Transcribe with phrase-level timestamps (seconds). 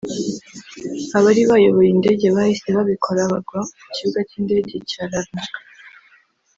[1.17, 5.59] Abari bayoboye indege bahise babikora bagwa ku kibuga cy’indege cya Larnaca